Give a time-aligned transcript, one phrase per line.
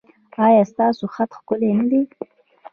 [0.45, 2.01] ایا ستاسو خط ښکلی دی؟